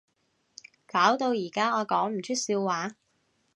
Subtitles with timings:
[0.87, 2.95] 搞到而家我講唔出笑話